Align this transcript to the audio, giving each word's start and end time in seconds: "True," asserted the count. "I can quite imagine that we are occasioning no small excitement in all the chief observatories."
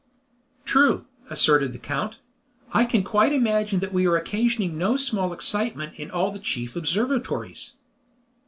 "True," 0.65 1.05
asserted 1.29 1.73
the 1.73 1.77
count. 1.77 2.17
"I 2.73 2.85
can 2.85 3.03
quite 3.03 3.31
imagine 3.33 3.81
that 3.81 3.93
we 3.93 4.07
are 4.07 4.15
occasioning 4.15 4.75
no 4.75 4.97
small 4.97 5.31
excitement 5.31 5.93
in 5.95 6.09
all 6.09 6.31
the 6.31 6.39
chief 6.39 6.75
observatories." 6.75 7.73